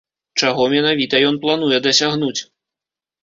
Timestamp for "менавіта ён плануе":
0.73-1.77